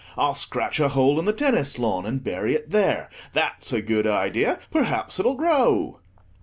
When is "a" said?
0.79-0.87, 3.71-3.83